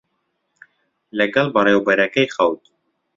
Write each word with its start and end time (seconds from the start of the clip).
لەگەڵ 1.17 1.47
بەڕێوەبەرەکەی 1.55 2.27
خەوت. 2.35 2.61